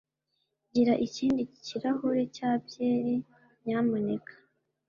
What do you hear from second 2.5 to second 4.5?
byeri nyamuneka